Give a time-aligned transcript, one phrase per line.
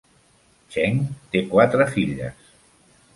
[0.75, 0.97] Cheng
[1.35, 2.49] té quatre filles.